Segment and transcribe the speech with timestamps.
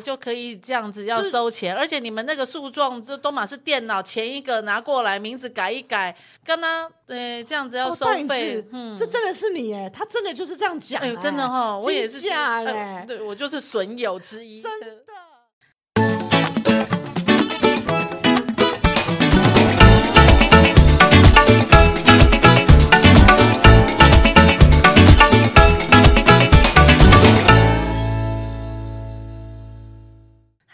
[0.00, 12.20] 就可以这样子要收钱，而且你们那个诉状这都嘛是电脑前一个拿过来，名字改一改，跟他对这样子要收费，嗯，这真的是你哎，他真的就是这样讲，哎，真的哈，我也是
[13.06, 14.86] 对我就是损友之一，真的。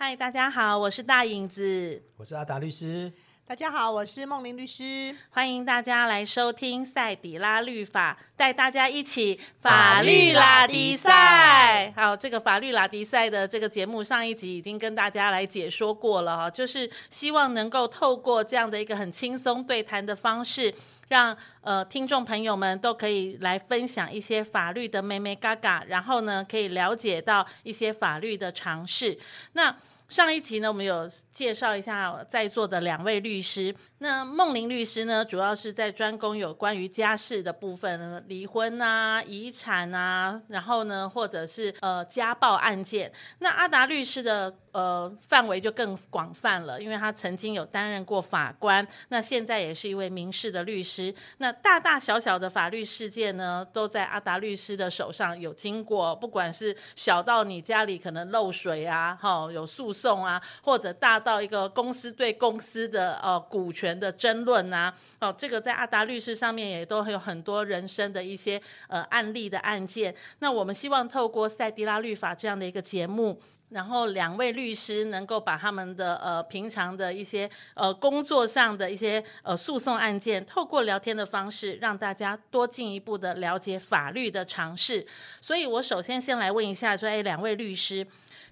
[0.09, 3.12] 嗨，大家好，我是大影子，我是阿达律师。
[3.44, 5.13] 大家好，我是梦玲律师。
[5.30, 11.93] 欢迎大家来收听赛底拉律法，带大家一起法律拉迪赛。
[11.96, 20.72] 好，这个法律拉迪赛的这个节目，上一集已经跟大家来解说过了哈，就是希望能够透过这样的一个很轻松对谈的方式。
[21.08, 29.16] 让呃听众朋友们都可以来分享一些法律的妹妹嘎嘎，然后呢可以了解到一些法律的常识。
[29.52, 29.77] 那
[30.08, 33.74] 上一集呢，我们有介绍一下在座的两位律师。
[33.98, 43.10] 那梦玲律师呢，主要是在专攻有关于家事的部分，离婚啊、遗产啊，然后呢，或者是呃家暴案件。
[43.38, 51.12] 那阿达律师的呃范围就更广泛了，因为他曾经有担任过法官，那现在也是一位民事的律师。
[51.38, 63.86] 那大大小小的法律事件呢，都在阿达律师的手上有经过，不管是小到你家里可能漏水啊，哈，有诉讼啊，或者大到一个公司对公司的呃股权。
[63.97, 70.14] 的争论啊，哦，这个在阿达律师上面也都有很多人生的一些呃案例的案件。
[70.41, 85.06] 那我们希望透过赛迪拉律法这样的一个节目，然后两位律师能够把他们的呃平常的一些呃工作上的一些呃诉讼案件，透过聊天的方式，让大家多进一步的了解法律的常识。
[85.41, 88.06] 所以我首先先来问一下，说，哎，两位律师，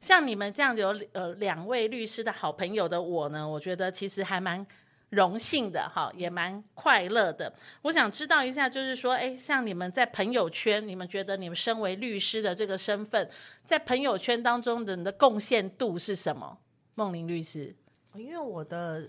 [0.05, 4.67] 像你们这样子有呃两位律师的好朋友的我呢，我觉得其实还蛮。
[5.11, 7.53] 荣幸的哈，也蛮快乐的。
[7.83, 13.31] 我想知道一下，就是说，哎，像你们在朋友圈，你们觉得你们身为律师的这个身份，
[13.65, 16.59] 在朋友圈当中的你的贡献度是什么？
[16.97, 17.73] 梦玲律师，
[18.17, 19.09] 因为我的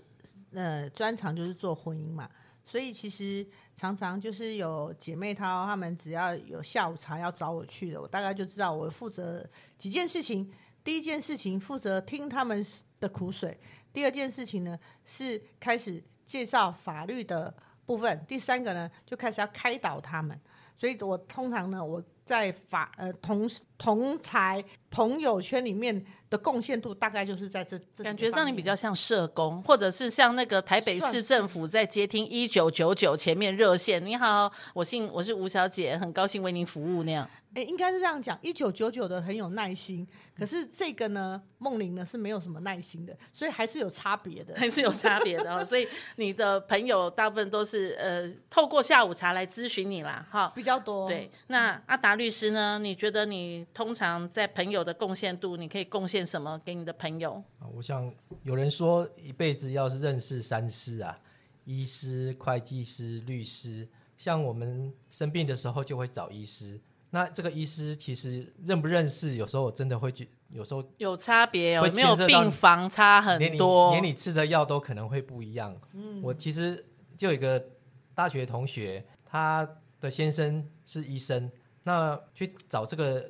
[0.52, 2.30] 呃专长就是做婚姻嘛，
[2.64, 3.44] 所以其实
[3.74, 9.44] 常常就是有姐妹淘她们只要有下午茶要找我去的，我大概就知道我负责
[9.76, 10.48] 几件事情。
[10.86, 12.64] 第一件事情负责听他们
[13.00, 13.58] 的苦水。
[13.92, 17.52] 第二件事情呢，是开始介绍法律的
[17.84, 18.24] 部分。
[18.28, 20.40] 第三个呢，就开始要开导他们。
[20.78, 27.76] 所以我通常呢，我在法呃同同才朋友圈里面的贡献度，大概就是在这。
[27.92, 34.04] 这感觉上你比较像社工，或者是像那个台北市政府在接听一九九九前面热线。
[34.04, 37.28] 你好，我姓我是吴小姐，很高兴为您服务那样。
[37.56, 40.06] 诶，应该是这样讲，一九九九的很有耐心，
[40.36, 45.64] 可是这个呢，梦玲呢是没有什么耐心的，所以还是有差别的，还是有差别的哦。
[45.64, 51.08] 所以你的朋友大部分都是呃透过下午茶来咨询你啦，哈，比较多。
[51.08, 52.78] 对，那阿达律师呢？
[52.78, 57.42] 你觉得你通常在朋友的贡献度，你可以贡献什么给你的朋友？
[57.72, 58.12] 我想
[58.42, 61.18] 有人说一辈子要是认识三师啊，
[61.64, 66.78] 医师、会计师、律师，像我们生病的时候就会找医师。
[67.10, 75.74] 那这个医师其实认不认识，有时候我真的会觉，有时候有差别，有没有病房差很多，连你吃的药都可能会不一样。
[75.92, 76.84] 嗯，我其实
[77.16, 77.64] 就有一个
[78.14, 79.68] 大学同学，他
[80.00, 81.50] 的先生是医生，
[81.84, 83.24] 那去找这个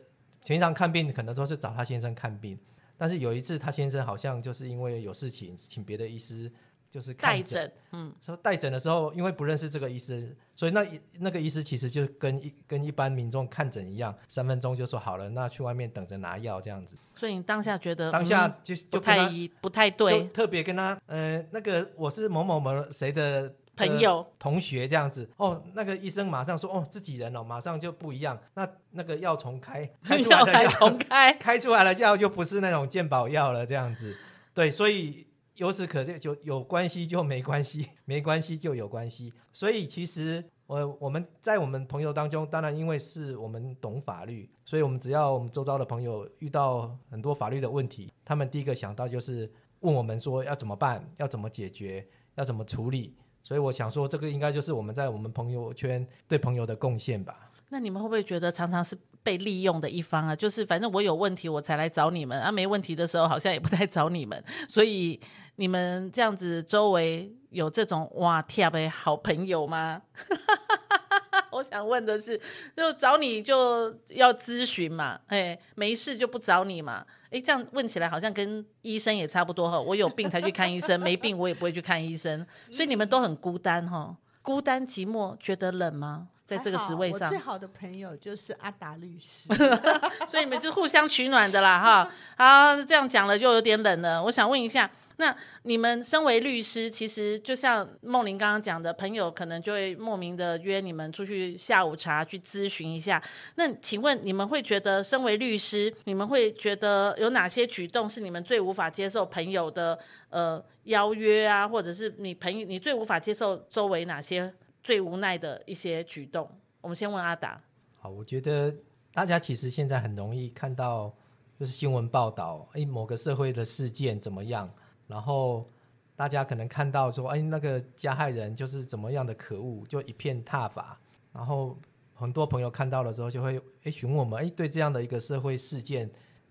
[0.45, 2.59] 平常看病可能都是找他先生看病，
[2.97, 6.51] 但是有一次他先生好像就是因为有事情，请别的医师。
[6.91, 10.87] 就是看诊，嗯，说带诊的时候，因为不认识这个医师，所以那
[11.21, 16.97] 那个医师其实就跟一跟一般民众看诊一样，三分钟就说好了，那去外面等着拿药这样子。
[17.15, 19.29] 所以你当下觉得当下就、嗯、就不太
[19.61, 25.29] 不太对，特别跟他，呃，那个我是某某某谁的朋友同学这样子。
[25.37, 28.39] 哦，那个医生马上说，哦，自己人哦，马上就不一样。
[28.55, 34.17] 那那个药重开， 开出来的药重开， 开出来的药就不是那种健保药了这样子。
[34.55, 35.27] 对，所以。
[35.57, 39.33] 由此可见，就有关系就没关系， 没关系就有关系。
[39.53, 49.51] 所以其实我我们在我们朋友当中，当然因为是我们懂法律，所以我们只要我们周遭的朋友遇到很多法律的问题，他们第一个想到就是
[49.81, 53.15] 问我们说要怎么办，要怎么解决，要怎么处理。
[53.43, 57.51] 所以我想说，这个应该就是我们在我们朋友圈对朋友的贡献吧。
[57.69, 60.35] 那你们会不会觉得常常是被利用的一方啊？
[60.37, 65.19] 就是反正我有问题我才来找你们，啊没问题的时候好像也不太找你们，所以。
[65.57, 70.03] 你们这样子，周围有这种哇天的好朋友吗？
[71.53, 72.39] 我想问的是，
[72.77, 79.81] 就找你就要咨询嘛，哎，没事就不找你嘛，哎，这样问起来好像跟医生也差不多哈。
[79.81, 86.29] 我有病才去看医生，没病我也不会去看医生，所以你们都很孤单哈，孤单寂寞，觉得冷吗？
[86.47, 89.49] 在这个职位上，我最好的朋友就是阿达律师，
[90.29, 92.11] 所以你们就互相取暖的啦哈。
[92.39, 94.23] 好，这样讲了就有点冷了。
[94.23, 95.35] 我想问一下，那
[95.65, 103.21] 你们身为律师，其实就像梦玲刚刚讲的，朋友可能就会莫名的约你们出去下午茶去咨询一下。
[103.57, 109.99] 那请问你们会觉得，身为律师，你们会觉得有哪些举动是你们最无法接受朋友的
[110.31, 114.55] 呃邀约啊，或者是你朋友你最无法接受周围哪些？
[114.87, 116.49] 最无奈的一些举动，
[116.81, 117.61] 我们先问阿达。
[117.99, 118.73] 好，我觉得
[119.13, 121.13] 大家其实现在很容易看到，
[121.59, 124.73] 就是新闻报道，哎，某个社会的事件怎么样，
[125.09, 125.69] 然后
[126.15, 130.97] 大家可能看到说，哎，那个加害人就是怎么样的可恶，就一片挞伐。
[131.33, 131.77] 然后
[132.15, 136.09] 很多朋友看到了之后，就会哎询问我们，哎，对这样的一个社会事件，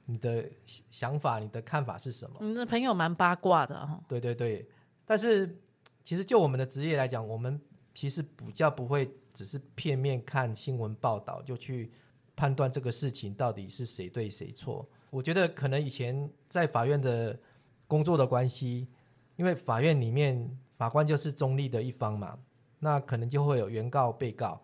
[0.08, 2.36] 你的想法、你的看法是什么？
[2.42, 3.98] 你的朋友蛮八卦的哈。
[4.10, 4.68] 对对对，
[5.06, 5.58] 但是
[6.04, 7.58] 其实就我们的职业来讲，我们。
[7.96, 11.90] 其实比较不会只是片面看新闻报道就去
[12.36, 14.88] 判断这个事情到底是谁对谁错。
[15.10, 17.40] 我觉得可能以前在法院的
[17.88, 18.88] 工作的关系，
[19.38, 22.38] 因为法院里面法官就是中立的一方嘛，
[22.80, 24.62] 那可能就会有原告、被告。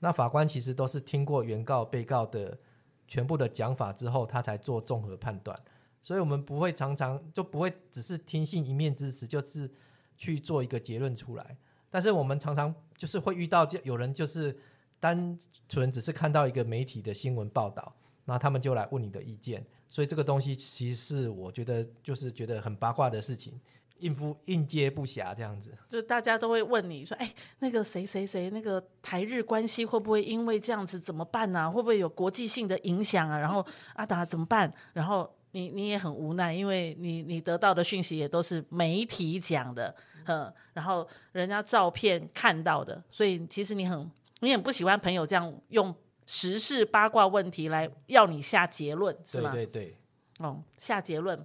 [0.00, 2.58] 那法官其实都是听过原告、被告的
[3.06, 5.56] 全部的讲法之后，他才做综合判断。
[6.02, 9.70] 所以我们不会常常就不会只是听信一面之词，就是
[10.16, 11.56] 去做一个结论出来。
[11.92, 14.56] 但是我们常常就是会遇到，就有人就是
[14.98, 17.94] 单纯只是看到一个媒体的新闻报道，
[18.24, 23.60] 那他们就来问你的意见，所以这个东西其实是我觉得就是觉得很八卦的事情，
[23.98, 25.70] 应付应接不暇这样子。
[25.86, 31.70] 就大家都会问你说，哎，那个谁谁谁，那个台日关系会不会因为这样子怎么办呢、啊？
[31.70, 33.38] 会不会有国际性的影响啊？
[33.38, 33.64] 然后
[33.94, 34.72] 阿达怎么办？
[34.94, 39.94] 然后你你也很无奈，因为你你得到的讯息也都是媒体讲的。
[40.26, 44.10] 嗯，然后人家照片看到的，所以其实你很
[44.40, 45.94] 你很不喜欢朋友这样用
[46.26, 49.50] 时事八卦问题来要你下结论，是吗？
[49.50, 49.96] 对对对，
[50.38, 51.44] 哦，下结论。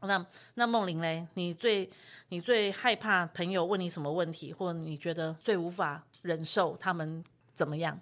[0.00, 1.88] 那那梦玲嘞，你最
[2.28, 7.22] 你最害怕朋友问你什么问题，或者你觉得最无法忍受他们
[7.54, 7.98] 怎么样？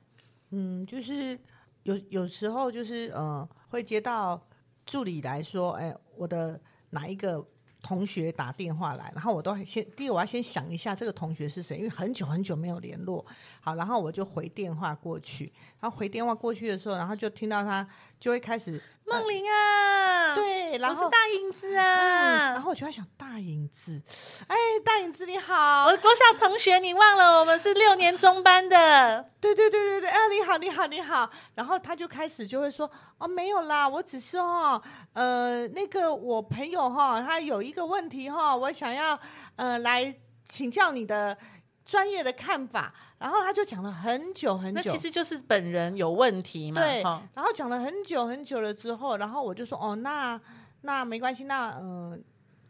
[0.51, 1.39] 嗯，就是
[1.83, 4.41] 有有时候就是呃，会接到
[4.87, 6.61] 助理来说，哎，我的
[6.91, 7.47] 哪一个？
[7.83, 13.25] 同学打电话来，然后我都先第一个我要先想一下这个同学是谁，因为很久很久没有联络。
[13.61, 17.87] 好，然后我就回电话过去，然后回电话过去的时候，然后就听到他
[18.19, 18.81] 就会开始。
[19.07, 24.01] 梦玲啊，对，然后我是大影子啊，嗯，然后我就在想大影子，
[24.47, 25.97] 哎，大影子你好，我。
[25.97, 34.81] 国小同学，你忘了我们是六年中班的，对对对对对，哎，你好你好你好，然后他就开始就会说，哦，没有啦，我只是哈，
[35.13, 39.19] 呃，那个我朋友哈，他有一个问题哈，我想要
[39.57, 40.15] 呃来
[40.49, 41.37] 请教你的
[41.85, 42.93] 专业的看法。
[43.21, 46.81] 然后他就讲了很久很久，那其实就是本人有问题嘛。
[46.81, 47.03] 对，
[47.35, 50.41] 然后讲了很久很久了之后，然后我就说哦，那
[50.81, 52.19] 那没关系，那嗯、呃，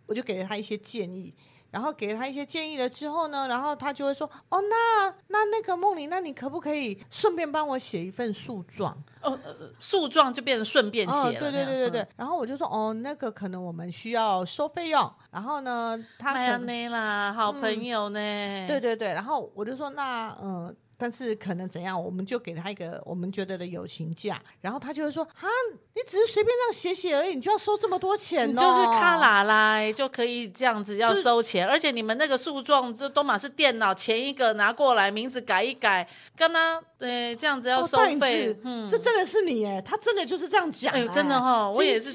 [0.06, 1.32] 我就给了他一些建议。
[1.70, 8.93] 然后给了他一些建议了之后呢，然后他就会说：“哦，那那那个梦玲，那你可不可以顺便帮我写一份诉状？
[9.22, 11.28] 哦，呃、诉状就变成顺便写了。
[11.28, 12.00] 哦、对对对对对。
[12.02, 15.12] 嗯、然后我就说：哦，那个可能我们需要收费用。
[15.31, 18.66] 然后呢，他没有啦，好朋友呢、嗯。
[18.66, 19.14] 对对对。
[19.14, 25.49] 然后我就说：那嗯。”但是可能怎样，我们就给他一个我们觉得的友情价，然后他就会说啊，
[25.95, 28.50] 你只是随便这样写写而已，你就要收这么多钱哦？
[28.50, 42.12] 你就是卡拉来，就可以这样子要收钱，而且你们那个诉状这都嘛是电脑前一个拿过来，名字改一改，跟他对这样子要收费，嗯，这真的是你哎，他真的就是这样讲，哎，真的哈、哦，我也是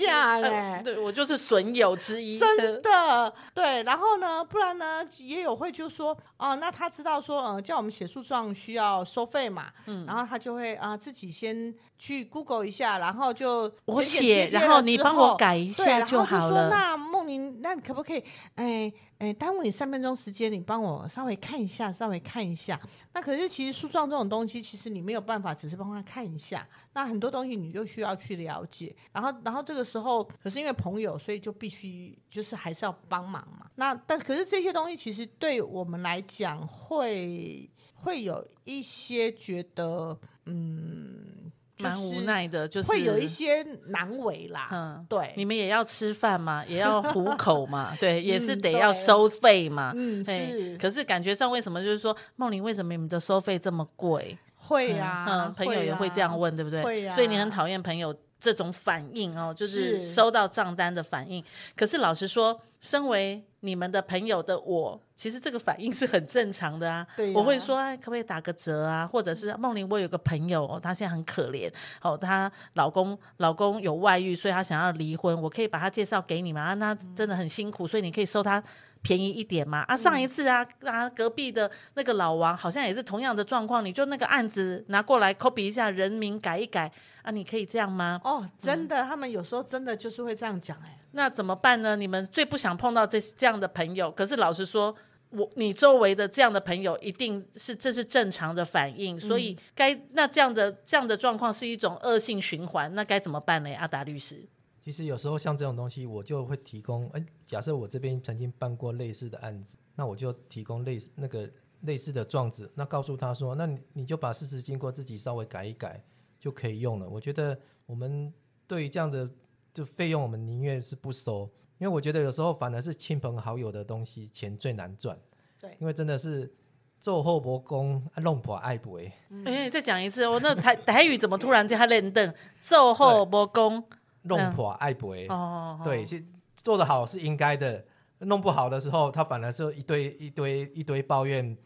[0.83, 9.03] 对我就是损友之一，真的对，然后呢，不然呢也有会就说哦，那他知道说呃，叫我们写诉状需要。
[9.05, 16.69] 收费嘛，嗯，然后他就会啊自己先去 Google 一下，然后就我写，然后你帮我改一下就好了。
[16.69, 18.23] 那梦玲，那你可不可以
[18.55, 22.77] 哎哎耽误你三分钟时间，你帮我稍微看一下，稍微看一下。
[23.13, 28.93] 那可是其实诉状这种东西，其实你没有办法只是帮他看一下，那很多东西你就需要去了解。
[29.13, 33.67] 然后然后这个时候，可是因为朋友，所以就必须就是还是要帮忙嘛。
[33.75, 37.69] 那但可是这些东西其实对我们来讲会。
[38.05, 44.69] 会有一些觉得，嗯，蛮无奈的，就是会有一些难为啦。
[44.71, 49.91] 嗯，对，你们也要吃饭嘛， 也要糊口嘛，对，也是得要收费嘛。
[49.95, 50.77] 嗯，是。
[50.77, 54.37] 可是感觉上为什么就是说，梦玲为什么你们的收费这么贵？
[54.55, 56.81] 会呀、啊嗯，朋友也会这样问，啊、对不对？
[56.83, 57.15] 会呀、啊。
[57.15, 61.43] 所以你很讨厌朋友这种反应哦，就是收到账单的反应。
[61.75, 67.07] 可是老实说，身为你们的朋友的我，其实这个反应是很正常的啊。
[67.15, 69.07] 对啊，我会说，哎，可不可以打个折啊？
[69.07, 76.61] 或者是梦玲，我有个朋友，哦，她现在很可怜，哦，她老公老公有外遇，所以她想要离婚，我可以把她介绍给你吗？
[76.61, 78.61] 啊，那真的很辛苦，所以你可以收她
[79.05, 79.81] 便宜一点嘛？
[79.81, 88.19] 啊，上一次啊，啊，隔壁的那个老王好像也是同样的状况，你就那个案子拿过来 copy 一下，人名改一改啊，你可以这样吗？
[88.23, 90.97] 哦，真的，嗯、他们有时候真的就是会这样讲，哎。
[91.11, 91.95] 那怎么办呢？
[91.95, 94.93] 你们最不想碰到这这样的朋友，可是老实说，
[95.29, 103.71] 我你周围的这样的朋友一定是这是正常的反应，嗯、所以该那这样的这样的状况是一种恶性循环，那该怎么办呢？
[103.75, 104.45] 阿达律师，
[104.85, 111.49] 其实有时候像这种东西，我就会提供，哎，假设我这边曾经办过类似的案子，那我就提供类似那个
[111.81, 116.01] 类似的状子，那告诉他说，那你你就把事实经过自己稍微改一改
[116.39, 117.09] 就可以用了。
[117.09, 118.31] 我觉得我们
[118.65, 119.29] 对于这样的。
[119.75, 125.19] 就费用，我们宁愿是不收，因为我觉得有时候反而是亲朋好友的东西，钱最难赚。
[125.59, 126.49] 对，因为真的是
[126.97, 129.11] 做后伯公，弄破爱不为。
[129.43, 132.33] 哎，再讲一次，我那台台语怎么突然间他认凳？
[132.61, 133.83] 做后伯公，
[134.25, 135.27] 弄破爱不为。
[135.29, 136.25] 哦，对，其实
[136.57, 137.83] 做得好是应该的，
[138.19, 141.57] 弄不好的时候，他反而就一堆一堆一堆抱怨，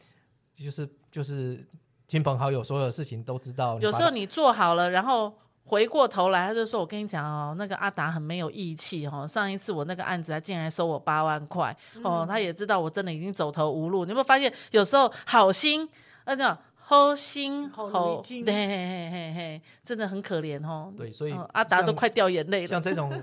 [0.56, 1.68] 就是就是
[2.08, 3.80] 亲朋好友所有的事情都知道。
[3.80, 5.34] 有时候你做好了，然后。
[5.66, 9.28] 回过头来，他就说：“我跟你讲哦，那个阿达很没有义气哦。
[9.28, 12.26] 上一次我那个案子，他竟然收我八万块哦。
[12.28, 14.04] 他也知道我真的已经走投无路。
[14.04, 15.88] 你有没有发现，有时候好心，
[16.26, 16.58] 那种
[16.90, 20.92] 好心好，对，嘿嘿嘿嘿，真的很可怜哦。
[20.98, 22.68] 对，所以阿达都快掉眼泪了。
[22.68, 23.14] 像这种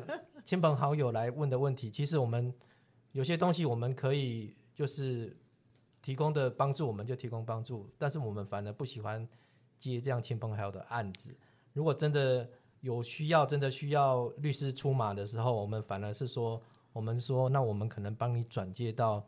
[0.44, 2.54] 亲朋好友来问的问题，其实我们
[3.10, 5.36] 有些东西我们可以就是
[6.00, 7.90] 提供的帮助，我们就提供帮助。
[7.98, 9.28] 但是我们反而不喜欢
[9.80, 11.36] 接这样亲朋好友的案子。”
[11.74, 12.48] 如果真的
[12.82, 19.26] 有需要，真的需要律师出马的时候，我们反而是说，我们说，那我们可能帮你转介到，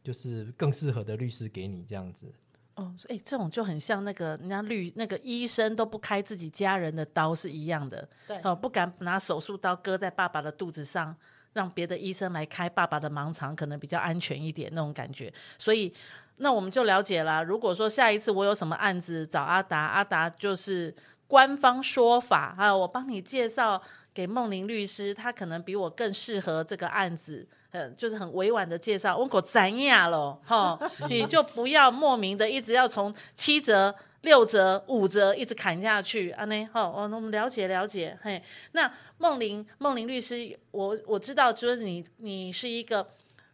[0.00, 2.32] 就是更适合的律师给你这样子。
[2.80, 8.08] 哦，哎，这种就很像那个人家律那个医生都不开自己家人的刀是一样的。
[8.26, 11.14] 对，哦，不敢拿手术刀割在爸爸的肚子上，
[11.52, 15.32] 让别的医生来开爸爸的盲肠，可能比较安全一点那种感觉。
[15.58, 15.92] 所以，
[16.36, 17.44] 那我们就了解了。
[17.44, 20.94] 如果说下一次我有什么案子找阿达，阿达就是。
[21.30, 23.80] 官方说法啊，我帮你介绍
[24.12, 29.16] 给梦玲律师，他可能比我更适合这个案子，呃，就是很委婉的介绍。
[29.16, 30.38] 我可怎样了？
[30.44, 36.44] 哈， 你就不要莫名的一直要从七折、六折、五折一直砍下去啊！
[36.46, 38.18] 呢，好，我们了解了解。
[38.22, 43.06] 嘿，那梦玲梦玲律师，我我知道，就是你你是一个。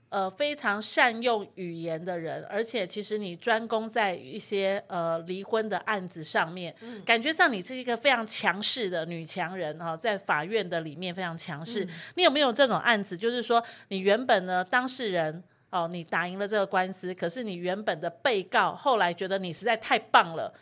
[0.08, 11.84] 呃，非常善用语言的人，而且其实你专攻在一些呃离婚的案子上面，嗯，感觉上你是一个非常强势的女强人哈，在法院的里面非常强势。
[11.84, 11.88] 嗯。
[12.14, 13.16] 你有没有这种案子？
[13.16, 20.54] 就是说，你原本呢当事人哦，你打赢了这个官司，可是你原本的被告后来觉得你实在太棒了，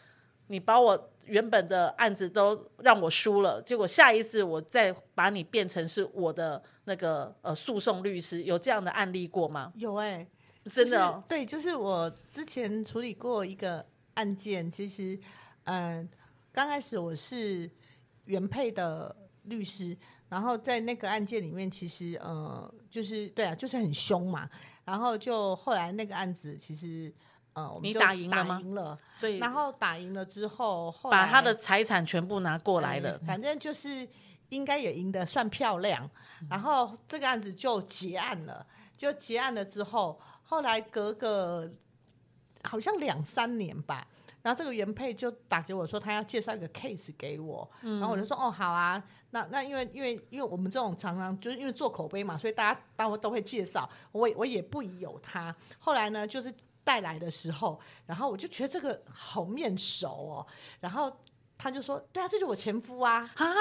[0.46, 1.10] 你把我。
[1.26, 9.72] 原本的案子都让我输了，结果下一次我再把你变成是我的那个呃诉讼律师，有这样的案例过吗？
[9.76, 10.28] 有哎、欸，
[10.64, 15.18] 真的、哦就是，对，就是我之前处理过一个案件，其实
[15.64, 16.08] 嗯、呃，
[16.52, 17.70] 刚开始我是
[18.24, 19.14] 原配的
[19.44, 19.96] 律师，
[20.28, 24.48] 然后在那个案件里面，其实呃，就是对啊，就是很凶嘛，
[24.84, 27.12] 然后就后来那个案子其实。
[27.56, 28.60] 嗯，我们就你打赢了吗？
[28.60, 33.16] 赢了，所以然后打赢了之后，后把他的财产全部拿过来了。
[33.16, 34.06] 嗯、反正就是
[34.48, 36.08] 应该也赢得算漂亮，
[36.40, 36.48] 嗯。
[36.50, 38.66] 然后这个案子就结案了。
[38.96, 41.68] 就结案了之后，后来隔个
[42.62, 44.06] 好像两三年吧，
[44.42, 47.68] 然后这个原配就打给我说，他要介绍一个 case 给我。
[47.82, 49.02] 嗯、然后我就说，哦，好啊。
[49.30, 53.88] 那那因为因为因为我们这种常常就是因为做口碑嘛，所以大家大家都会介绍。
[54.12, 55.54] 我我也不疑有他。
[55.78, 56.52] 后来呢，就是。
[56.84, 60.46] 带来的时候，然后我就觉得这个好面熟哦，
[60.80, 61.10] 然后
[61.56, 63.54] 他就说：“对啊，这就是我前夫啊！”啊，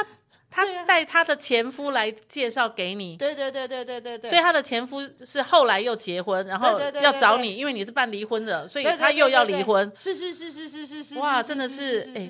[0.50, 9.92] 他带他的前夫来介绍给你，对对对对对对对，所以他的前夫是后来又结婚，然后要找你，因为你是办离婚的，所以他又要离婚。
[9.96, 12.30] 是是是是是是是，哇，真的是哎，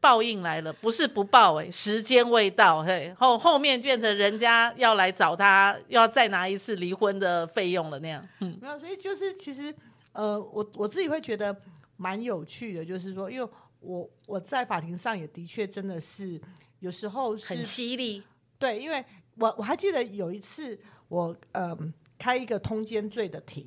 [0.00, 8.26] 报应来了，不是不报哎，时间未到嘿，后后面变成人家要来找他，要再拿一次离婚的费用了那样。
[8.40, 9.74] 嗯，没有，所以就是其实。
[10.18, 11.56] 呃，我我自己会觉得
[11.96, 13.48] 蛮有趣的，就是说，因为
[13.78, 16.40] 我我在法庭上也的确真的是
[16.80, 18.20] 有时候是很犀利，
[18.58, 19.04] 对，因为
[19.36, 21.78] 我我还记得有一次我呃
[22.18, 23.64] 开一个通奸罪的庭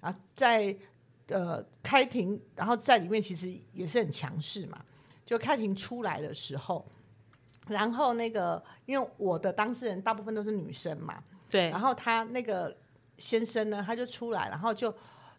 [0.00, 0.74] 啊，在
[1.26, 4.82] 呃开庭，然后在里面其实也是很强势嘛，
[5.26, 6.82] 就开庭出来的时候，
[7.68, 12.74] 然后那个因为我的当事人大部分都是女生嘛，对，然后他那个
[13.18, 14.90] 先生呢，他就出来，然后就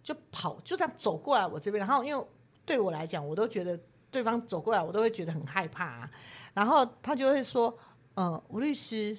[0.04, 2.26] 就跑，就这样走过来我这边，然后因为
[2.66, 3.80] 对我来讲，我都觉得
[4.10, 6.12] 对方走过来，我都会觉得很害怕啊，
[6.54, 7.76] 然后他就会说，
[8.16, 9.18] 嗯、呃，吴律师，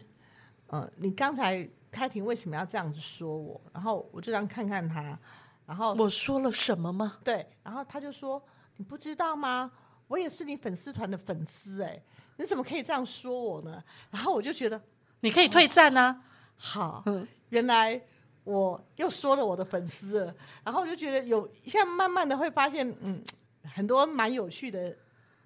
[0.69, 3.61] 嗯、呃，你刚才开庭为什么要这样子说我？
[3.73, 5.19] 然后我就这样看看他，
[5.67, 7.19] 然后我说了什么吗？
[7.23, 8.43] 对，然后他就说，
[8.77, 9.71] 你不知道吗？
[10.09, 12.03] 我也是你粉丝团的粉丝哎，
[12.37, 13.83] 你怎么可以这样说我呢？
[14.11, 14.81] 然后我就觉得
[15.21, 16.25] 你可以退战呢、啊。
[16.57, 17.05] 好，
[17.49, 18.01] 原来
[18.45, 20.35] 我又说了我的粉丝了，
[20.65, 23.23] 然后我就觉得有，现在慢慢的会发现，嗯，
[23.75, 24.97] 很多蛮有趣的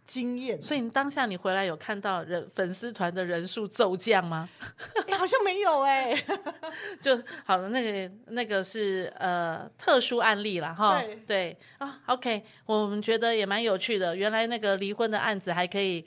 [0.06, 0.60] 经验。
[0.62, 4.48] 所以你当下你回来有看到人粉丝团的人数骤降吗？
[5.18, 6.26] 好像没有哎、欸，
[7.02, 7.68] 就好了。
[7.68, 11.00] 那个那个是呃特殊案例了哈。
[11.00, 14.16] 对对啊，OK，我们觉得也蛮有趣的。
[14.16, 16.04] 原来那个离婚的案子还可以。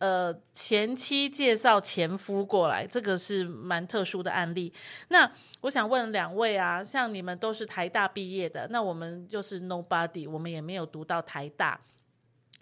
[0.00, 4.72] 呃，前妻介绍前夫过来，这个是蛮特殊的案例。
[5.08, 5.30] 那
[5.60, 11.78] 我想问两位啊，像你们都是台大毕业的，那我们就是 nobody，我们也没有读到台大。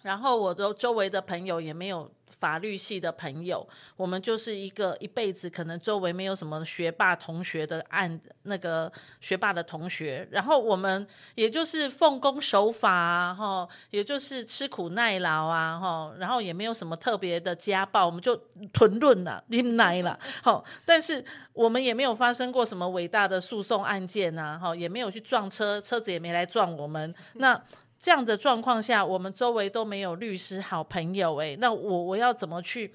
[0.03, 2.11] 然后我的周围的朋友也没有。
[2.31, 18.37] 法律系的朋友，我们就是一个一辈子可能周围没有什么学霸同学的案，那个学霸的同学，然后我们也就是奉公守法啊，哈，也就是吃苦耐劳啊，哈，然后也没有什么特别的家暴，我们就
[18.75, 21.25] 屯论了，拎奶了，好，但是
[21.55, 27.61] 我们也没有发生过什么伟大的诉讼案件呐，哈，也没有去撞车，车子也没来撞我们，那。
[27.99, 32.93] 这样的状况下，我们周围都没有律师好朋友诶，那我我要怎么去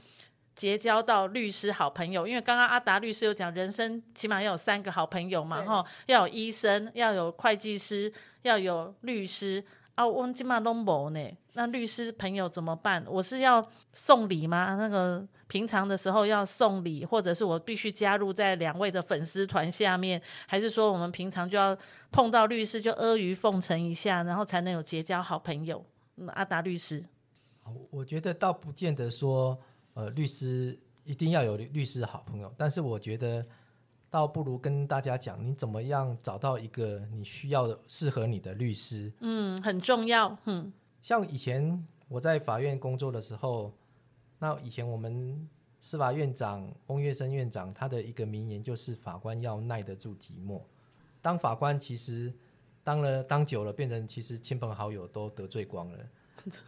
[0.56, 2.26] 结交到律师好朋友？
[2.26, 8.12] 因为刚刚阿达律师有讲，人生起码要有三个好朋友嘛，哈，要有医生，要有会计师，
[8.44, 9.64] 要有律师。
[9.96, 11.38] 啊，我们起码都没呢。
[11.54, 13.06] 那律师朋友怎么办？
[13.08, 14.76] 我是要送礼吗？
[14.76, 21.78] 那个平常的时候要送礼，或者是我必须加入在两位的粉丝团下面，还是说我们平常就要
[22.12, 25.86] 碰到律师就阿谀奉承一下，然后才能有结交好朋友？
[26.16, 27.06] 嗯，阿达律师，
[27.92, 29.56] 我觉得倒不见得说，
[29.94, 33.46] 呃，律师一定要有律师好朋友，但是我觉得。
[34.14, 39.12] 倒不如跟大家讲，你怎么样找到一个你需要的、适合你的律师？
[39.22, 40.38] 嗯，很重要。
[40.46, 40.72] 嗯，
[41.02, 43.74] 像以前我在法院工作的时候，
[44.38, 45.50] 那以前我们
[45.82, 50.62] 司法院长翁月生院长他的一个名言就是：法官要耐得住寂寞。
[51.20, 52.32] 当法官其实
[52.84, 55.98] 当了当久了，变成其实亲朋好友都得罪光了，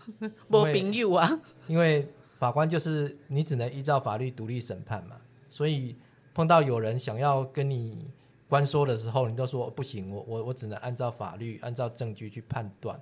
[0.50, 1.30] 没朋友啊。
[1.68, 5.96] 因为法官就是你只能依照法律独立审判嘛，所以。
[6.36, 8.12] 碰到有人想要跟你
[8.50, 13.00] 关说的时候，你都说不行，我我我只能按照法律、按照证据去判断。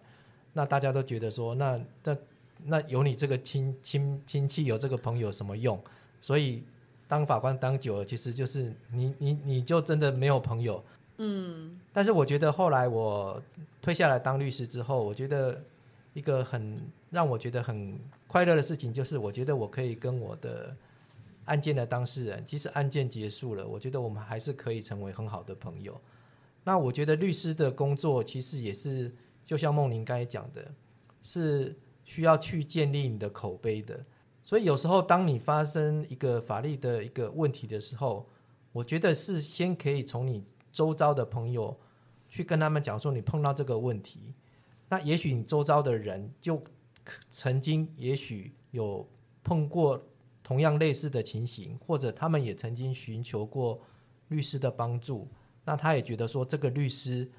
[0.53, 2.17] 那大家都觉得说，那那
[2.65, 5.81] 那有你这个亲亲亲戚，有这个朋友什么用？
[6.21, 6.63] 所以
[7.07, 10.83] 当法官当久了，其实就是你你你就真的没有朋友。
[11.17, 11.79] 嗯。
[11.91, 13.41] 但是我觉得后来我
[13.81, 15.59] 退下来当律师之后，我觉得
[16.13, 20.75] 一个很让我觉得很快乐的事情，就是我觉得我可以跟我的。
[21.45, 25.99] 案件的当事人，即使案件结束了，我觉得我们还是可以成为很好的朋友。
[26.63, 29.11] 那我觉得律师的工作其实也是，
[29.45, 30.73] 就像梦玲刚才讲的，
[31.21, 34.05] 是需要去建立你的口碑的。
[34.41, 38.25] 所以有时候当你发生一个法律的一个问题的时候，
[38.71, 41.77] 我觉得是先可以从你周遭的朋友
[42.29, 44.31] 去跟他们讲说你碰到这个问题，
[44.87, 46.63] 那也许你周遭的人就
[47.29, 49.05] 曾经也许有
[49.43, 50.01] 碰过。
[50.43, 53.79] 同样类似的情形，或者他们也曾经寻求过
[54.27, 55.27] 律师的帮助，
[55.63, 57.31] 那他也觉得说这个律师，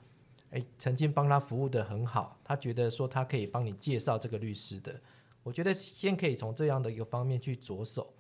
[0.51, 4.99] 诶，曾经帮他服务得很好，他觉得说他可以帮你介绍这个律师的。
[5.43, 8.15] 我觉得先可以从这样的一个方面去着手。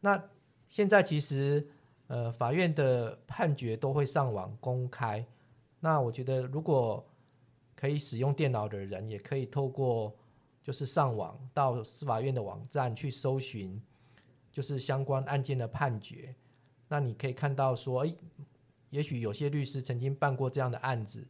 [0.00, 0.30] 那
[0.66, 1.68] 现在其实，
[2.06, 5.26] 呃，法院的判决都会上网公开。
[5.80, 7.06] 那我觉得如果
[7.76, 10.16] 可以使用电脑的人，也可以透过
[10.64, 13.78] 就是上网到司法院的网站去搜寻。
[14.58, 16.34] 就是相关案件的判决，
[16.88, 18.12] 那你可以看到说，诶，
[18.90, 21.24] 也许有些律师曾经办过这样的案子，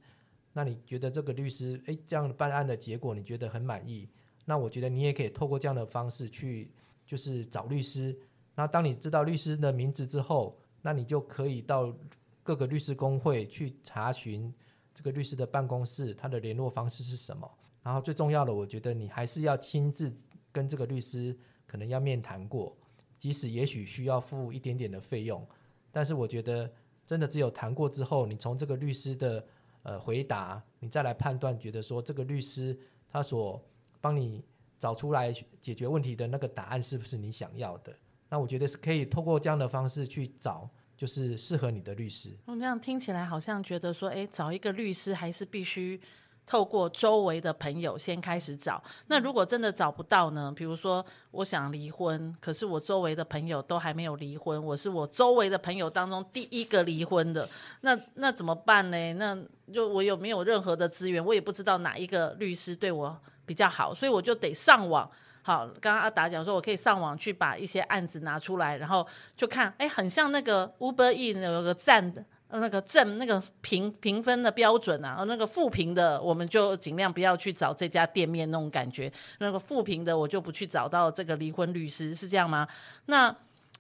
[0.55, 4.09] 那你觉得这个律师，诶，这样办案的结果你觉得很满意？
[4.47, 6.71] 那我觉得你也可以透过这样的方式去，
[7.05, 8.19] 就是找律师。
[8.55, 11.95] 那当你知道律师的名字之后，那你就可以到
[12.43, 14.51] 各个律师工会去查询
[14.95, 17.47] 这个律师的办公室，他的联络方式是什么。
[17.83, 20.11] 然后最重要的，我觉得你还是要亲自
[20.51, 21.37] 跟这个律师
[21.67, 22.75] 可能要面谈过。
[23.19, 25.47] 即使也许需要付一点点的费用，
[25.91, 26.71] 但是我觉得
[27.07, 29.45] 真的只有谈过之后，你从这个律师的
[29.83, 32.79] 呃回答，你再来判断，觉得说这个律师
[33.11, 33.61] 他所
[34.01, 34.45] 帮你
[34.79, 37.93] 找出来解决问题的那个答案是不是你想要的。
[38.29, 42.31] 那我觉得是可以透过这样的方式去找，就是适合你的律师。
[42.47, 46.01] 嗯，这样听起来好像觉得说，哎，找一个律师还是必须。
[46.49, 50.51] 透过周围的朋友先开始找，那如果真的找不到呢？
[50.57, 57.47] 比如说我想离婚，可是我周围的朋友都还没有离婚，我是我周围的朋友当中第一个离婚的，
[57.83, 59.13] 那那怎么办呢？
[59.13, 59.37] 那
[59.71, 61.23] 就我有没有任何的资源？
[61.23, 65.07] 我也不知道哪一个律师对我比较好，所以我就得上网。
[65.43, 69.07] 好，刚刚阿达讲说，我可以上网去把一些案子拿出来，然后
[69.37, 72.13] 就看，哎，很像那个 Uber Eats 有个站
[72.51, 72.59] 的。
[72.59, 79.13] 那个正那个评评分的标准啊，那个负评的，我们就尽量不要去找这家店面那种感觉。
[79.39, 82.67] 那个负评的，我就不去找到这个离婚律师，是这样吗？
[83.07, 83.35] 那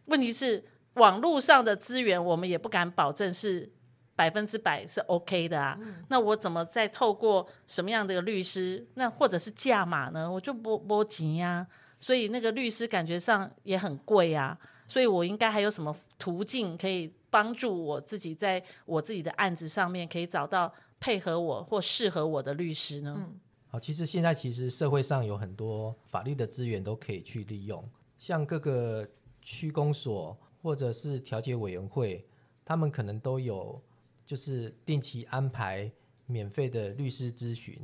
[0.04, 0.62] 问题是，
[0.94, 3.70] 网络上的资源，我们也不敢保证是
[4.14, 5.78] 百分之百是 OK 的啊。
[5.80, 10.30] 嗯、那我怎么再透过什么样的律师，那或者是价码呢？
[10.30, 11.66] 我就波波及呀。
[11.98, 14.56] 所以那个律师感觉上也很贵啊。
[14.86, 17.10] 所以我应该还有什么途径可以？
[17.30, 23.14] 帮助我自己在我自己的案子上面可以找到配合我或适合我的律师呢？
[23.18, 23.38] 嗯，
[23.68, 27.86] 好，其实现在其实社会上有很多法律的资源都可以去利用，
[28.16, 29.06] 像各个
[29.42, 32.24] 区公所或者是调解委员会，
[32.64, 33.80] 他们可能都有
[34.26, 35.90] 就是定期安排
[36.26, 37.78] 免费的律师咨询。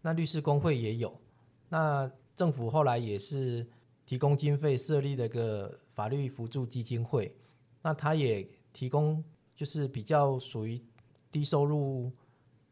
[0.00, 1.20] 那律师工会也有，
[1.68, 3.66] 那政府后来也是
[4.06, 7.34] 提供经费设立了一个法律辅助基金会，
[7.82, 8.46] 那他也。
[8.78, 9.24] 提供
[9.56, 10.80] 就是比较属于
[11.32, 12.12] 低收入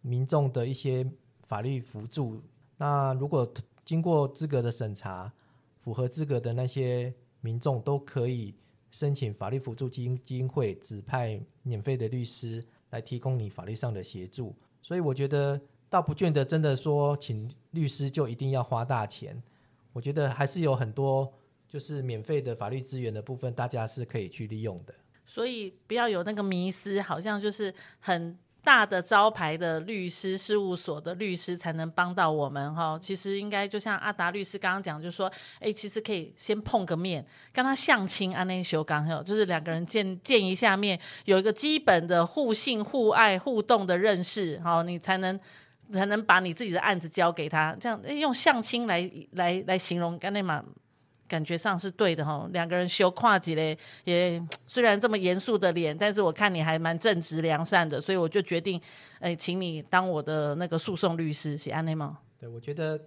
[0.03, 1.05] 民众的一些
[1.43, 2.41] 法律辅助。
[2.77, 3.53] 那如果
[3.85, 5.33] 经过资格的审查，
[5.81, 8.55] 符合资格的那些民众都可以
[8.93, 14.55] 申请法律辅助基金基金会指派免费的律师来提供你法律上的协助。
[14.81, 19.43] 所以我觉得倒不见得真的说请律师就一定要花大钱。
[19.93, 21.33] 我觉得还是有很多
[21.67, 24.95] 就是免费的法律资源的部分，大家是可以去利用的。
[25.27, 32.99] 所以不要有那个迷思，好像就是很大的招牌的律师事务所的律师才能帮到我们哈。
[33.01, 45.39] 其实应该就像阿达律师刚刚讲，就是说，哎，其实可以先碰个面，跟他相亲，安内修刚有，就是两个人见见一下面，有一个基本的互信、互爱、互动的认识，好，你才能
[45.93, 47.77] 才能把你自己的案子交给他。
[47.81, 50.65] 这样用相亲来来来形容，干那嘛。
[51.29, 58.81] 感觉上是对的哈，两个人修跨级嘞，也虽然这么严肃的脸，但是我看你还蛮正直良善的，所以我就决定，
[59.19, 62.19] 哎，请你当我的那个诉讼律师，是安内吗？
[62.39, 63.01] 对，我觉得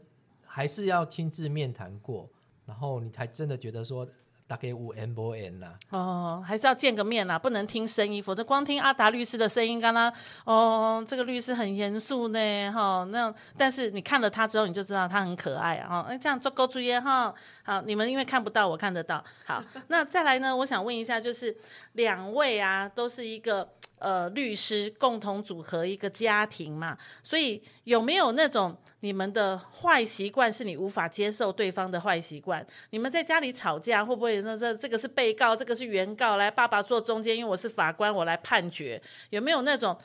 [0.45, 2.29] 还是要亲自面谈过，
[2.65, 4.08] 然后你才真的觉得说。
[4.49, 10.12] 大概五 N 不 N 啦，哦，还是要见个面啦，不能听声音，否则光听阿达律师的声音，刚刚
[10.43, 17.31] 哦，这个律师很严肃呢，哈、那但是你看了他之后，你就知道他很可爱啊，哎、哦，这样做够注意哈，
[17.62, 21.55] 好，你们因为看不到，我看得到，好，那再来呢，我想问一下，就是
[21.93, 23.69] 两位啊，都是一个。
[23.99, 32.65] 呃，律师共同组合一个家庭嘛，所以有没有那种你们的坏习惯是你无法接受对方的坏习惯？
[32.91, 34.41] 你们在家里吵架会不会？
[34.41, 39.01] 那这这个是被告，这个是原告，来爸爸坐中间，因为我是法官，我来判决。
[39.31, 39.97] 有没有那种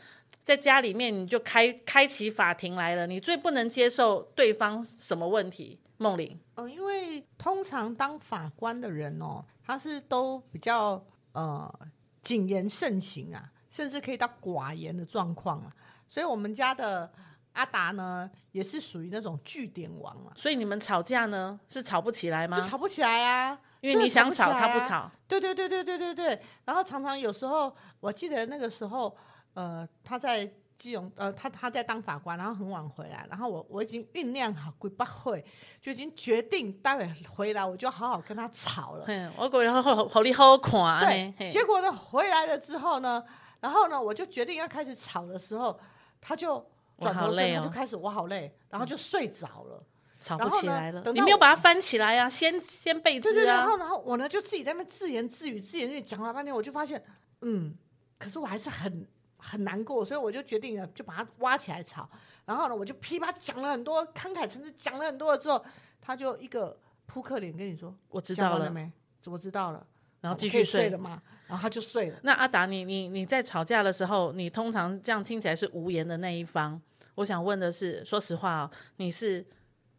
[0.43, 3.07] 在家里面你就开开启法庭来了？
[3.07, 5.79] 你最不能接受对方什么问题？
[5.99, 11.01] 梦玲，嗯、呃，因为通常当法官的人哦，他是都比较
[11.33, 11.73] 呃
[12.21, 13.53] 谨言慎行啊。
[13.75, 15.69] 甚至可以到寡言的状况啊，
[16.09, 17.11] 所以我们家的
[17.55, 20.31] 阿达呢，也是属于那种据点王啊。
[20.37, 22.61] 所以你们吵架呢，是吵不起来吗？
[22.61, 25.11] 就吵不起来啊，因为你想吵，他不吵。
[25.27, 26.41] 对对对对对对对。
[26.65, 29.17] 然后常常有时候，我记得那个时候，
[29.55, 30.49] 呃，他在。
[30.77, 35.43] 基隆，呃，他他在当法官，然后很晚回来，然后我我已经酝酿好鬼八会，
[35.81, 39.07] 就已经决定待会回来我就好好跟他吵了。
[39.39, 41.01] 我果然好好你好看。
[41.39, 43.25] 对，结果呢，回来了之后呢，
[43.65, 45.81] 然后呢，我就决定要开始吵的时候，
[46.21, 46.63] 他就
[47.01, 49.83] 转头睡，他就开始我好累，然后就睡着了，
[50.21, 51.03] 吵不起来了。
[51.15, 52.29] 你没有把它翻起来呀？
[52.29, 53.33] 先先被子啊。
[53.33, 57.03] 对对，然后然后我呢就自己在那边自言自语，自言自语讲了半天，我就发现，
[57.41, 57.75] 嗯，
[58.19, 59.07] 可是我还是很。
[59.47, 62.09] 很难过，所以我就决定了，就把它挖起来吵。
[62.47, 65.63] 然后呢，我就噼啪讲了很多，慷慨陈词讲了很多了之后，
[66.01, 66.75] 他就一个
[67.05, 68.91] 扑克脸跟你说：“我知道了，了没？
[69.27, 69.87] 我知道了。”
[70.23, 71.23] 然后继续睡了嘛。
[71.47, 72.19] 然后他就睡了。
[72.23, 76.81] 那阿达，你你你在吵架的时候，你通常这样听起来是无言的那一方。
[77.17, 79.45] 我想问的是，说实话哦，你是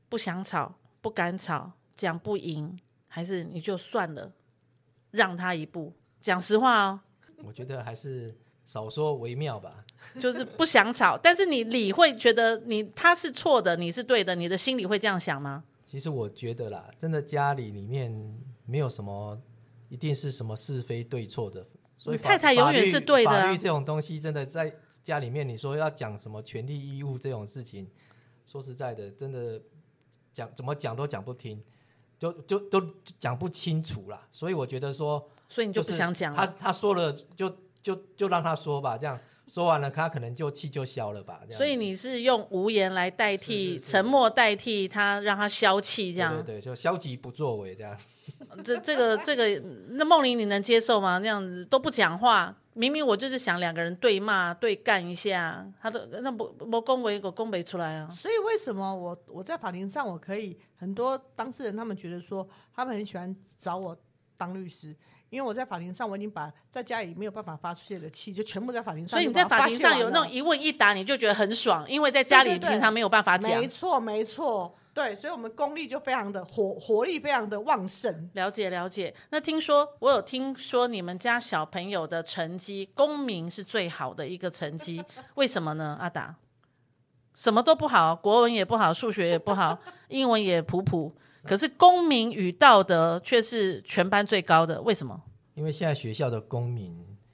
[0.09, 2.77] 不想吵、不敢吵、讲不赢，
[3.07, 4.31] 还是你就算了，
[5.11, 5.93] 让他一步？
[6.21, 6.99] 讲实话哦。
[7.45, 8.35] 我觉得还是。
[8.65, 9.85] 少说为妙吧，
[10.19, 15.63] 就是不想吵，但是你理会觉得你他是错的，你是对的，你的心里会这样想吗？
[15.85, 18.11] 其实我觉得啦，真的家里里面
[18.65, 19.39] 没有什么
[19.95, 21.65] 一定是什么是非对错的，
[21.97, 23.31] 所以太太永远是对的。
[23.31, 27.87] 法律这种东西，真的在家里面，你说要讲什么权利义务这种事情，
[28.45, 29.61] 说实在的，真的
[30.33, 31.63] 讲怎么讲都讲不听，
[32.19, 32.85] 就就都
[33.17, 34.27] 讲不清楚啦。
[34.33, 36.45] 所以我觉得说，所以你就不想讲了。
[36.45, 37.49] 他他说了，就
[37.81, 39.17] 就就让他说吧，这样。
[39.47, 41.41] 说完了，他可能就气就消了吧。
[41.51, 46.33] 所以你是用无言来代替，沉默代替他，让他消气，这样。
[46.33, 47.95] 对对，对，就消极不作为这样。
[48.63, 51.19] 这这个这个，那梦玲你能接受吗？
[51.19, 58.09] 那样子都不讲话，明明我就是想两个人对骂对干一下，他都那不不恭维我恭维出来啊。
[58.09, 63.95] 所以为什么我我在法庭上我可以很多当事人他们觉得说他们很喜欢找我
[64.37, 64.95] 当律师。
[65.29, 69.09] 因为我在法庭上，我已经把在家里没有办法发出去的气，就全部在法庭上。
[69.09, 73.59] 所以你在法庭上有那种一问一答，你就觉得很爽，因为在家里平常没有办法讲。
[73.59, 78.29] 没错，没错，对，所以我们功力就非常的活，活力非常的旺盛。
[78.33, 79.13] 了解，了解。
[79.31, 85.97] 那听说我有听说你们家小朋友的成绩，公民是最好的一个成绩，为什么呢？
[85.99, 86.35] 阿达，
[87.33, 91.13] 什么都不好，国文也不好，数学也不好，英文也普普。
[91.45, 95.21] 可是公民与道德却是全班最高的，为什么？
[95.53, 96.93] 因为现在学校的公民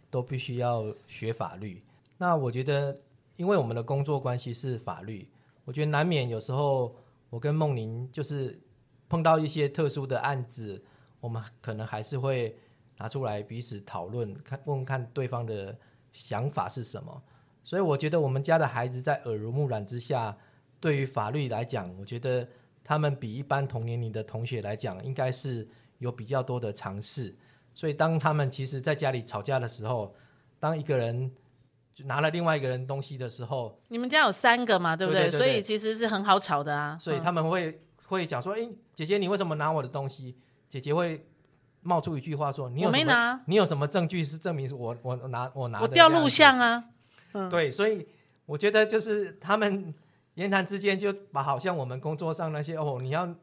[0.09, 1.81] 都必须要学法律。
[2.17, 2.99] 那我觉得，
[3.37, 5.27] 因为我们的工作关系是法律，
[5.65, 6.95] 我觉得难免有时候
[7.29, 8.59] 我跟梦玲就是
[9.07, 10.83] 碰到一些特殊的案子，
[11.19, 12.55] 我们可能还是会
[12.97, 15.75] 拿出来彼此讨论，看问问看对方的
[16.11, 17.23] 想法是什么。
[17.63, 20.37] 所以我觉得我们家的孩子在耳濡目染之下，
[20.79, 22.47] 对于法律来讲，我觉得。
[22.83, 25.67] 他们比一般同年龄的同学来讲，应该是
[25.99, 27.33] 有比较多的尝试。
[27.73, 30.13] 所以，当他们其实在家里吵架的时候，
[30.59, 31.31] 当一个人
[31.93, 35.21] 就拿了另外一个人东西的时候，你们家有三个嘛，对不对？
[35.23, 36.97] 对对对对，所以其实是很好吵的啊。
[36.99, 40.35] 所以他们会、嗯、会讲说：“哎，姐姐，你为什么拿我的东西？”
[40.69, 41.25] 姐姐会
[41.81, 43.41] 冒出一句话说：“你有没拿。
[43.45, 45.83] 你有什么证据是证明是我我拿我拿的？
[45.83, 46.83] 我调录像啊。
[47.33, 48.05] 嗯”对，所以
[48.45, 49.93] 我觉得就是他们。
[50.35, 53.35] 言谈之间就把好像我们工作上那些哦，你要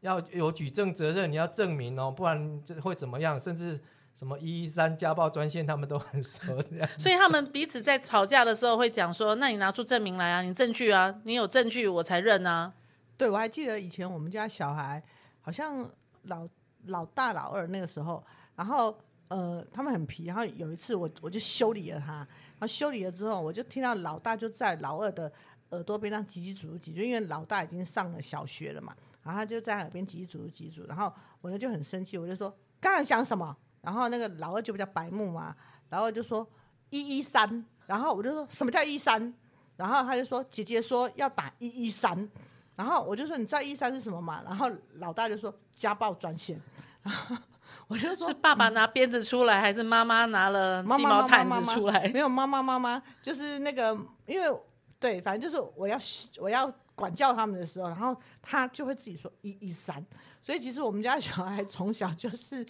[0.00, 3.40] 要有举证责任，你要证明哦，不然这会怎么样？
[3.40, 3.80] 甚至
[4.14, 6.88] 什么一一三家暴专线，他们都很熟这样。
[6.98, 12.72] 所以他们彼此在吵架的时候会讲说：“那你拿出证明来啊，你证据啊，你有证据我才认啊。”
[13.16, 15.02] 对，我还记得以前我们家小孩
[15.40, 15.88] 好像
[16.24, 16.46] 老
[16.88, 18.22] 老大老二那个时候，
[18.54, 18.96] 然后
[19.28, 25.32] 呃他们很皮，然后有一次我我就修理了他，然后修理了之后，我就听到老大就在老二的。
[25.70, 32.48] 耳朵边上叽叽喳喳叽，就因为老大已经上了小学了嘛，然后他就在耳边叽叽喳喳叽喳，然后我呢就很生气，我就说
[32.80, 33.56] 刚刚想什么？
[33.82, 35.54] 然后那个老二就比较白目嘛，
[35.88, 36.48] 然后就说
[36.90, 39.32] 一一三，然后我就说什么叫一三？
[39.76, 42.28] 然后他就说姐姐说要打一一三，
[42.76, 44.42] 然后我就说你知道一三是什么吗？
[44.44, 46.60] 然后老大就说家暴专线，
[47.02, 47.36] 然后
[47.88, 52.08] 我就说 是爸爸拿鞭子出来，嗯、还是妈妈拿了鸡毛掸子出来？
[52.12, 54.60] 没有妈妈妈妈，就是那个因为。
[54.98, 55.98] 对，反正就是我要
[56.38, 60.04] 我要管教他们的时候，然后他就会自己说一一三，
[60.42, 62.66] 所以其实我们家小孩从小就是，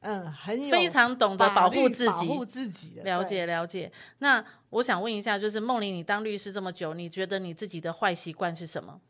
[0.00, 3.04] 嗯，很有非常懂得保护自己，保护自己的。
[3.04, 3.90] 了解了解。
[4.18, 9.00] 那我想问一下，就是梦玲，你当律师这么久，你觉得你自己的坏习惯是什么？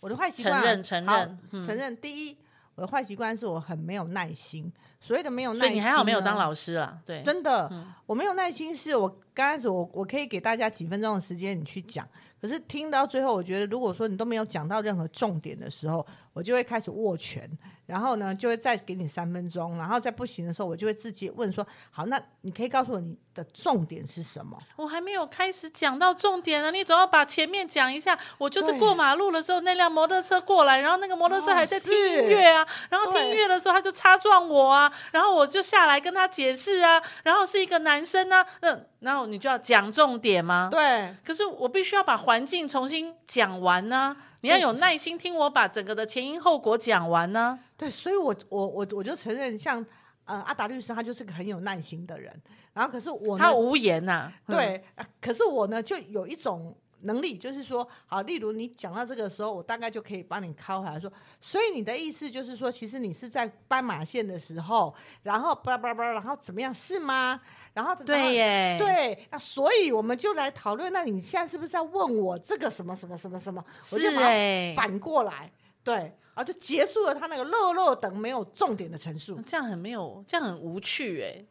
[0.00, 1.96] 我的坏习惯，承认承认、嗯、承认。
[1.96, 2.36] 第一，
[2.74, 4.72] 我的坏习惯是我很没有耐心。
[5.00, 12.06] 所谓的没有耐心，你还好没有当老师了，对，真的，嗯、我没有耐心，是我刚开始我我可以给大家几分钟的时间你去讲，
[12.40, 17.50] 可是听到最后，我觉得如果说你都没有讲到任何重点的时候，我就会开始握拳。
[17.86, 28.16] 然后呢，就会再给你三分钟，然后再不行的时候，我就会自己问说：“好，那你可以告诉我你的重点是什么？”我还没有开始讲到重点呢，你总要把前面讲一下。
[28.38, 40.68] 我就是过马路的时候，那辆摩托车过来，然后那个摩托车还在听音乐啊，然后听音乐的时候他就擦撞我啊，然后我就下来跟他解释啊，然后是一个男生啊，那，然后你就要讲重点吗？
[40.70, 41.14] 对。
[41.24, 44.16] 可是我必须要把环境重新讲完呢。
[44.42, 47.58] 你要有耐心听我把整个的前因后果讲完呢。
[47.76, 49.84] 对，所以我我我我就承认，像
[50.24, 52.32] 呃阿达律师，他就是个很有耐心的人。
[52.72, 61.10] 然后可是我他无言呐、啊，对、嗯，可是我呢就有一种能力，就是说，好，例如你讲到这个时候，我大概就可以帮你敲回来说。
[61.40, 67.40] 所以你的意思就是说，其实你是在斑马线的时候，然后叭叭叭，然后怎么样，是吗？
[67.72, 70.92] 然后对耶，对，那所以我们就来讨论。
[70.92, 73.64] 那你现在是不是在问我这个什么什么什么什么？
[73.80, 75.50] 是哎，反过来，
[75.84, 79.40] 对，啊就结束了他那个乐乐等没有重点的陈述。
[79.46, 81.44] 这样很没有，这样很无趣哎。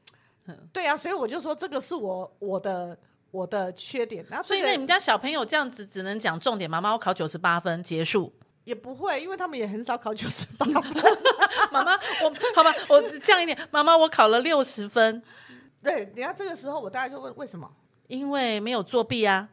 [0.73, 2.97] 对啊，所以我就说这个是我我的
[3.31, 4.25] 我的缺点。
[4.29, 6.79] 然后、这个，所以那你们家小朋友这样子只能讲重点吗？
[6.79, 8.33] 妈妈，我考九十八分结束。
[8.65, 11.17] 也不会，因为他们也很少考九十八分。
[11.71, 13.57] 妈妈，我好吧，我降一点。
[13.71, 15.23] 妈妈，我考了六十分。
[15.81, 17.69] 对，你看这个时候，我大概就问为什么？
[18.07, 19.49] 因为没有作弊啊，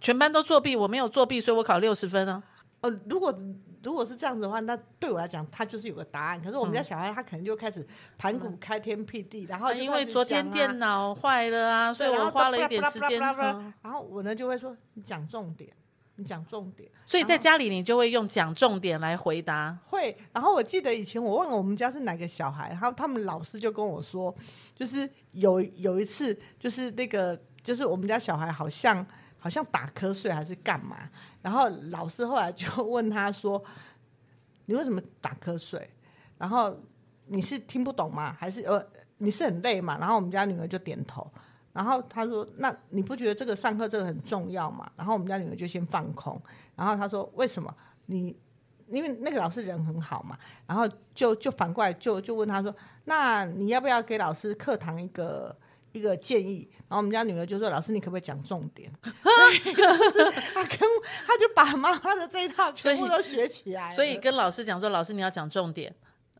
[0.00, 2.42] 全班都作弊，我没有作弊，所以我考六十分啊。
[2.82, 3.36] 哦，如果
[3.82, 6.42] 如果是这样子的话，那对我来讲，他就是有个答案。
[6.42, 7.86] 可是我们家小孩，他可能就开始
[8.18, 13.20] 盘古开天辟地，嗯、然后、啊、因为昨天电脑坏了啊，所以我花了一点时间。
[13.20, 15.70] 然后我呢就会说，你讲重点。
[16.16, 19.74] 你讲重点，所以在家里你就会用讲重点来回答。
[19.86, 24.34] 会，然后我记得以前我问了我们家是哪个小孩，然后他们老师就跟我说，
[24.74, 29.06] 就是有有一次，就是那个，就是我们家小孩好像
[29.40, 31.10] 好像打瞌睡还是干嘛，
[31.42, 33.60] 然后老师后来就问他说
[34.66, 35.90] ：“你为什么打瞌睡？
[36.38, 36.78] 然后
[37.26, 38.36] 你是听不懂吗？
[38.38, 38.86] 还是呃
[39.18, 41.28] 你是很累吗？”然后我们家女儿就点头。
[41.72, 46.40] 然后他说：“那你不觉得这个上课这个很重要吗？”然后我们家女儿就先放空。
[46.76, 47.72] 然后他说：“为什么？
[48.06, 48.36] 你
[48.88, 52.74] 因为那个老师人很好嘛。”然后就就反过来就就问他说
[53.06, 55.56] ：“那你要不要给老师课堂一个
[55.92, 59.72] 一个建议？”然后我们家女儿就说：“老师，你可不可以讲重点？” 就
[60.10, 60.78] 是他跟
[61.26, 65.94] 他就把妈妈的这一套全部都学起来所，所以跟老师讲说：“老师，你要讲重点。”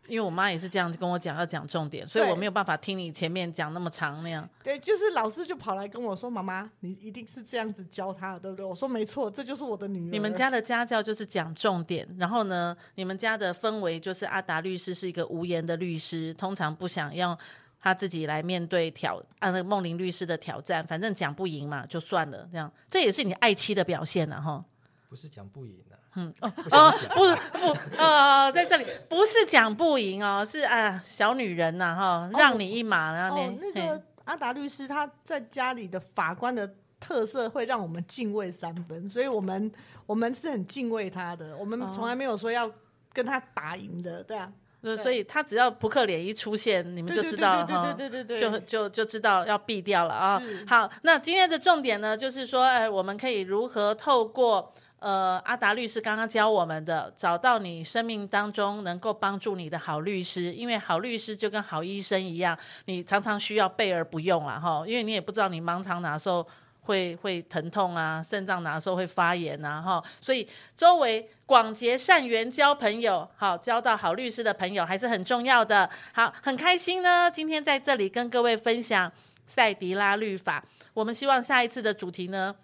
[0.09, 4.49] 因为我妈也是这样子跟我讲，要讲重点，所以我没有办法听你前面讲那么长那样。
[4.61, 17.39] 对，就是老师就跑来跟我说：“妈妈，你一定是这样子教她的，对不对？”我说：“没错，这就是我的女儿。”你们家的家教就是讲重点，然后呢，你们家的氛围就是阿达律师是一个无言的律师，通常不想要
[17.81, 24.65] 他自己来面对挑啊那个梦玲律师的挑战，反正讲不赢嘛，就算了，这样这也是你爱妻的表现了哈。
[25.09, 25.79] 不是讲不赢。
[26.17, 39.71] 嗯哦哦不不呃在这里不是讲不赢哦是啊小女人呐哈让你一马然后哦那个阿达律师他在家里的法官的特色会让我们敬畏三分，所以我们
[40.05, 42.69] 我们是很敬畏他的，我们从来没有说要
[43.13, 44.53] 跟他打赢的，对啊，
[44.97, 50.43] 所以他只要扑克脸一出现，你们就知道哈，对对对对，就就就知道要避掉了啊。
[50.67, 54.73] 好，那今天的重点呢，就是说，哎，我们可以如何透过。
[55.01, 66.47] 呃，阿达律师刚刚教我们的，找到你生命当中能够帮助你的好律师，因为好律师就跟好医生一样，你常常需要备而不用啊，哈，因为你也不知道你盲肠哪时候
[66.91, 75.89] 会会疼痛啊，肾脏哪时候会发炎啊，哈，所以周围广结善缘，交朋友，好，交到好律师的朋友还是很重要的。
[76.13, 79.11] 好，很开心呢，今天在这里跟各位分享
[79.47, 82.55] 赛迪拉律法，我们希望下一次的主题呢。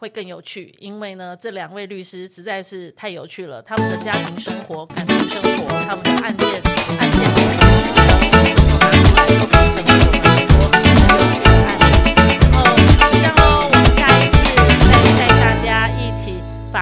[0.00, 6.48] 会更有趣，因为呢，这两位律师实在是太有趣了，他们的家庭生活、感情生活，他们的案件
[7.00, 7.18] 案件。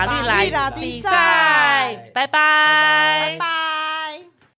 [0.07, 3.56] 努力来比赛，拜拜。